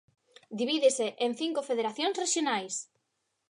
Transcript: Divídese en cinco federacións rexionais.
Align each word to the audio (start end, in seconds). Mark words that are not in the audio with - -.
Divídese 0.59 1.07
en 1.25 1.31
cinco 1.41 1.59
federacións 1.69 2.17
rexionais. 2.23 2.75